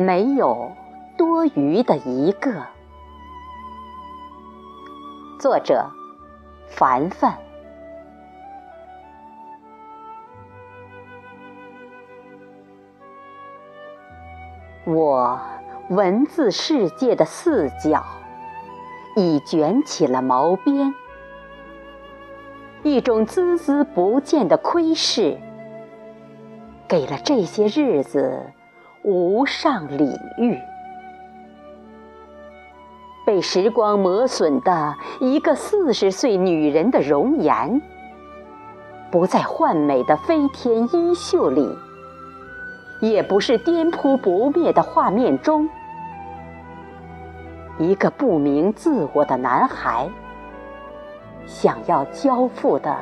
[0.00, 0.70] 没有
[1.16, 2.64] 多余的一个。
[5.40, 5.90] 作者：
[6.68, 7.36] 凡凡。
[14.84, 15.40] 我
[15.90, 18.04] 文字世界的四角
[19.16, 20.94] 已卷起了毛边，
[22.84, 25.36] 一种孜孜不倦的窥视，
[26.86, 28.52] 给了这些日子。
[29.08, 30.60] 无上礼遇，
[33.24, 37.80] 被时光磨损的一个四十岁女人的容颜，
[39.10, 41.74] 不在幻美的飞天衣袖里，
[43.00, 45.66] 也不是颠扑不灭的画面中，
[47.78, 50.06] 一个不明自我的男孩
[51.46, 52.94] 想要交付的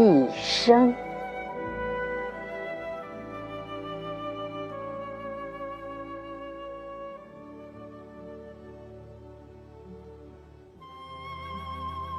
[0.00, 0.92] 一生。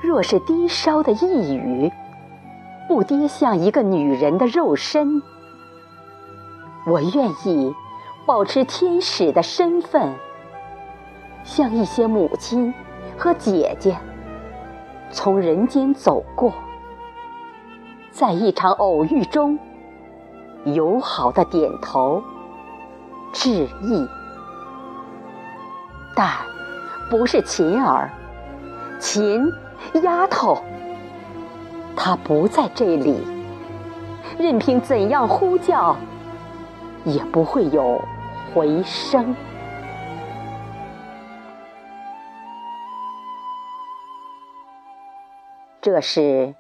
[0.10, 1.92] 若是低烧的一语，
[2.88, 5.22] 不跌向一个女人的肉身，
[6.88, 7.76] 我愿意
[8.26, 10.16] 保持天使的身份，
[11.44, 12.74] 像一些母亲
[13.20, 13.96] 和姐姐
[15.12, 16.52] 从人间走过，
[18.10, 19.60] 在一场偶遇中，
[20.66, 22.24] 友好的点头
[23.32, 23.52] 致
[23.84, 24.08] 意，
[26.16, 26.32] 但
[27.12, 28.10] 不是琴儿，
[28.98, 29.48] 琴。
[30.04, 30.62] 丫头，
[31.96, 33.26] 她不在这里，
[34.38, 35.96] 任凭怎样呼叫，
[37.06, 38.02] 也不会有
[38.54, 39.36] 回声。
[45.82, 46.54] 这是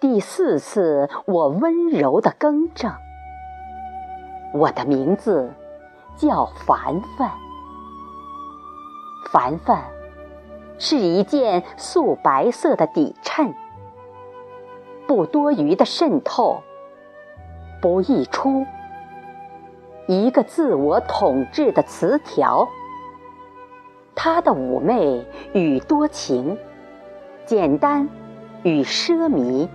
[0.00, 2.90] 第四次我温柔的更正。
[4.54, 5.52] 我的名字
[6.16, 7.30] 叫凡凡，
[9.30, 10.01] 凡凡。
[10.78, 13.54] 是一件素白色的底衬，
[15.06, 16.62] 不多余的渗透，
[17.80, 18.66] 不溢出。
[20.08, 22.68] 一个自我统治的词条，
[24.16, 26.58] 它的妩媚与多情，
[27.46, 28.08] 简单
[28.64, 29.68] 与奢靡，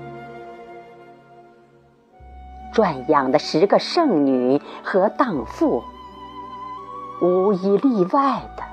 [2.73, 5.81] 转养的十个剩女和荡妇，
[7.21, 8.66] 无一例外的。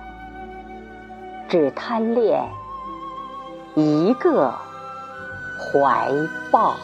[1.54, 2.42] 只贪恋
[3.76, 4.52] 一个
[5.56, 6.10] 怀
[6.50, 6.74] 抱。